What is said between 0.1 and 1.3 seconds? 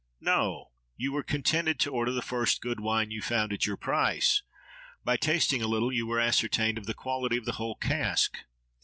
—No! You were